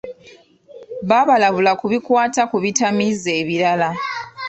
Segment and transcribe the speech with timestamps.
[1.09, 3.89] Babalabula ku bikwata ku bitamiiza ebirala.